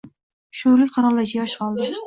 Sho‘rlik 0.61 0.91
qirolicha! 0.97 1.33
Yosh 1.43 1.59
qoldi 1.63 1.95